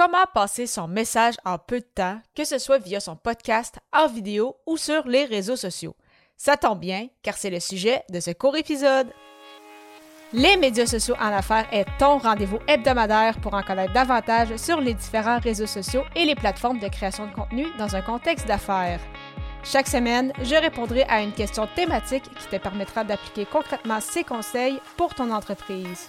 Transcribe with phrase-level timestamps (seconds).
[0.00, 4.06] Comment passer son message en peu de temps, que ce soit via son podcast, en
[4.06, 5.94] vidéo ou sur les réseaux sociaux?
[6.38, 9.08] Ça tombe bien, car c'est le sujet de ce court épisode.
[10.32, 14.94] Les médias sociaux en affaires est ton rendez-vous hebdomadaire pour en connaître davantage sur les
[14.94, 19.00] différents réseaux sociaux et les plateformes de création de contenu dans un contexte d'affaires.
[19.64, 24.80] Chaque semaine, je répondrai à une question thématique qui te permettra d'appliquer concrètement ces conseils
[24.96, 26.08] pour ton entreprise.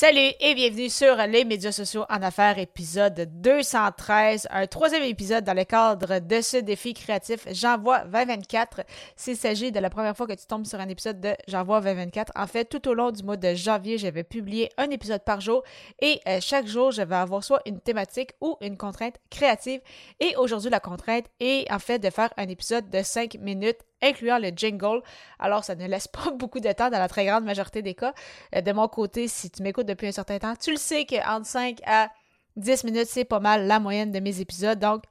[0.00, 5.52] Salut et bienvenue sur les médias sociaux en affaires, épisode 213, un troisième épisode dans
[5.52, 8.80] le cadre de ce défi créatif J'envoie 2024.
[9.14, 12.32] S'il s'agit de la première fois que tu tombes sur un épisode de J'envoie 2024,
[12.34, 15.62] en fait, tout au long du mois de janvier, j'avais publié un épisode par jour
[16.00, 19.82] et euh, chaque jour, je vais avoir soit une thématique ou une contrainte créative.
[20.18, 24.38] Et aujourd'hui, la contrainte est en fait de faire un épisode de 5 minutes incluant
[24.38, 25.02] le jingle.
[25.38, 28.14] Alors, ça ne laisse pas beaucoup de temps dans la très grande majorité des cas.
[28.54, 31.46] Euh, de mon côté, si tu m'écoutes depuis un certain temps, tu le sais qu'entre
[31.46, 32.10] 5 à
[32.56, 34.78] 10 minutes, c'est pas mal la moyenne de mes épisodes.
[34.78, 35.04] Donc,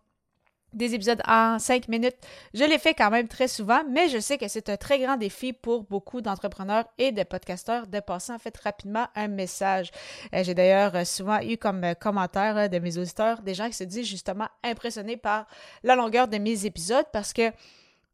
[0.73, 2.15] des épisodes en 5 minutes.
[2.53, 5.17] Je les fais quand même très souvent, mais je sais que c'est un très grand
[5.17, 9.91] défi pour beaucoup d'entrepreneurs et de podcasteurs de passer en fait rapidement un message.
[10.33, 13.83] Euh, j'ai d'ailleurs euh, souvent eu comme commentaire de mes auditeurs des gens qui se
[13.83, 15.47] disent justement impressionnés par
[15.83, 17.51] la longueur de mes épisodes parce que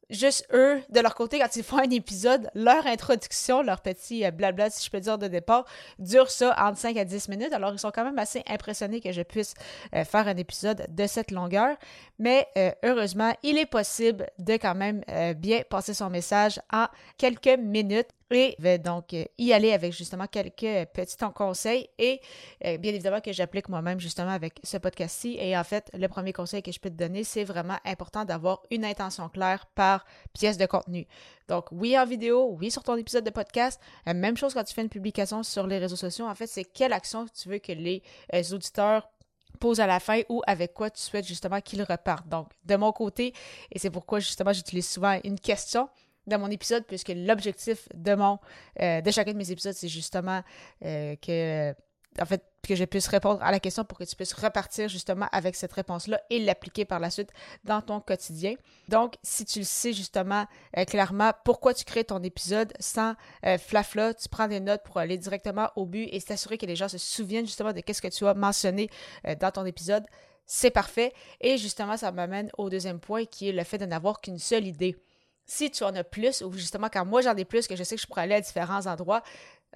[0.09, 4.31] juste eux, de leur côté, quand ils font un épisode, leur introduction, leur petit euh,
[4.31, 5.65] blabla, si je peux dire, de départ,
[5.99, 7.53] dure ça entre 5 à 10 minutes.
[7.53, 9.53] Alors, ils sont quand même assez impressionnés que je puisse
[9.95, 11.75] euh, faire un épisode de cette longueur.
[12.19, 15.03] Mais euh, heureusement, il est possible de quand même
[15.37, 18.09] bien passer son message en quelques minutes.
[18.31, 22.19] Et je vais donc euh, y aller avec justement quelques petits conseils et
[22.65, 25.37] euh, bien évidemment que j'applique moi-même justement avec ce podcast-ci.
[25.39, 28.63] Et en fait, le premier conseil que je peux te donner, c'est vraiment important d'avoir
[28.71, 31.05] une intention claire par pièce de contenu.
[31.47, 34.73] Donc oui en vidéo, oui sur ton épisode de podcast, euh, même chose quand tu
[34.73, 36.25] fais une publication sur les réseaux sociaux.
[36.25, 38.01] En fait, c'est quelle action tu veux que les
[38.51, 39.07] auditeurs
[39.55, 42.27] posent à la fin ou avec quoi tu souhaites justement qu'ils repartent.
[42.27, 43.33] Donc, de mon côté,
[43.71, 45.89] et c'est pourquoi justement j'utilise souvent une question,
[46.27, 48.39] dans mon épisode, puisque l'objectif de mon
[48.81, 50.41] euh, de chacun de mes épisodes, c'est justement
[50.83, 51.73] euh, que
[52.19, 55.27] en fait que je puisse répondre à la question pour que tu puisses repartir justement
[55.31, 57.29] avec cette réponse-là et l'appliquer par la suite
[57.63, 58.55] dans ton quotidien.
[58.87, 60.45] Donc, si tu le sais justement
[60.77, 63.13] euh, clairement pourquoi tu crées ton épisode sans
[63.59, 66.87] flafla, tu prends des notes pour aller directement au but et s'assurer que les gens
[66.87, 68.89] se souviennent justement de qu'est-ce que tu as mentionné
[69.39, 70.05] dans ton épisode.
[70.45, 71.13] C'est parfait.
[71.41, 74.67] Et justement, ça m'amène au deuxième point qui est le fait de n'avoir qu'une seule
[74.67, 74.95] idée
[75.45, 77.95] si tu en as plus, ou justement quand moi j'en ai plus, que je sais
[77.95, 79.23] que je pourrais aller à différents endroits,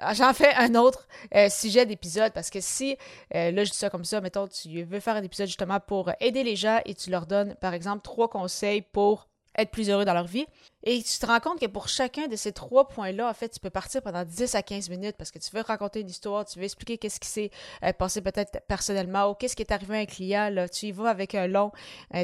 [0.01, 2.97] euh, j'en fais un autre euh, sujet d'épisode parce que si,
[3.35, 6.11] euh, là je dis ça comme ça, mettons, tu veux faire un épisode justement pour
[6.19, 9.27] aider les gens et tu leur donnes par exemple trois conseils pour
[9.57, 10.45] être plus heureux dans leur vie.
[10.83, 13.59] Et tu te rends compte que pour chacun de ces trois points-là, en fait, tu
[13.59, 16.59] peux partir pendant 10 à 15 minutes parce que tu veux raconter une histoire, tu
[16.59, 17.51] veux expliquer qu'est-ce qui s'est
[17.97, 21.09] passé peut-être personnellement ou qu'est-ce qui est arrivé à un client, là, tu y vas
[21.09, 21.71] avec un long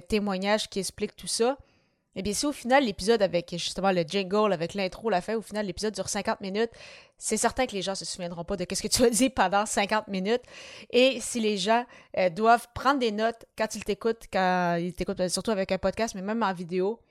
[0.08, 1.58] témoignage qui explique tout ça.
[2.18, 5.42] Eh bien, si au final, l'épisode avec justement le jingle, avec l'intro, la fin, au
[5.42, 6.72] final, l'épisode dure 50 minutes,
[7.18, 9.66] c'est certain que les gens se souviendront pas de ce que tu as dit pendant
[9.66, 10.44] 50 minutes.
[10.92, 11.86] Et si les gens
[12.18, 15.78] euh, doivent prendre des notes quand ils t'écoutent, quand ils t'écoutent, euh, surtout avec un
[15.78, 17.02] podcast, mais même en vidéo,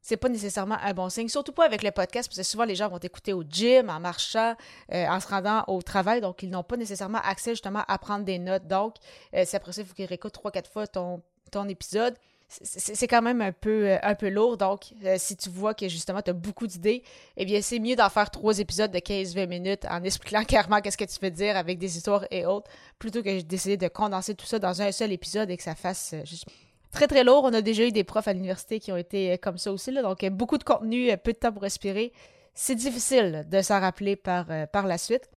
[0.00, 2.76] c'est pas nécessairement un bon signe, surtout pas avec le podcast, parce que souvent les
[2.76, 4.54] gens vont t'écouter au gym, en marchant,
[4.92, 8.24] euh, en se rendant au travail, donc ils n'ont pas nécessairement accès justement à prendre
[8.24, 8.66] des notes.
[8.66, 8.94] Donc,
[9.32, 12.14] c'est après ça, il faut qu'ils réécoutent trois, quatre fois ton, ton épisode
[12.48, 14.56] c'est quand même un peu, euh, un peu lourd.
[14.56, 17.02] Donc, euh, si tu vois que justement tu as beaucoup d'idées,
[17.36, 20.96] eh bien, c'est mieux d'en faire trois épisodes de 15-20 minutes en expliquant clairement qu'est-ce
[20.96, 24.34] que tu veux dire avec des histoires et autres, plutôt que de décider de condenser
[24.34, 26.46] tout ça dans un seul épisode et que ça fasse euh, juste
[26.92, 27.42] très très lourd.
[27.44, 29.92] On a déjà eu des profs à l'université qui ont été comme ça aussi.
[29.92, 32.12] Donc, beaucoup de contenu, peu de temps pour respirer.
[32.54, 35.28] C'est difficile de s'en rappeler par la suite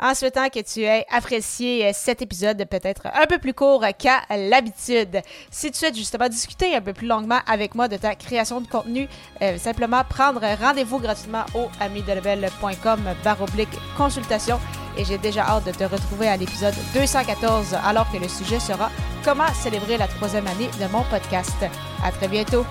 [0.00, 4.22] en souhaitant que tu aies apprécié euh, cet épisode peut-être un peu plus court qu'à
[4.30, 5.20] l'habitude.
[5.50, 8.68] Si tu souhaites justement discuter un peu plus longuement avec moi de ta création de
[8.68, 9.08] contenu,
[9.42, 14.60] euh, simplement prendre rendez-vous gratuitement au amidelebel.com baroblique consultation
[14.98, 18.90] et j'ai déjà hâte de te retrouver à l'épisode 214 alors que le sujet sera
[19.24, 21.56] comment célébrer la troisième année de mon podcast.
[22.04, 22.64] À très bientôt.